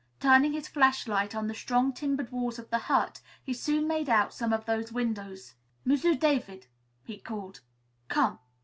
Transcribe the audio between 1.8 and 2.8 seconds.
timbered walls of the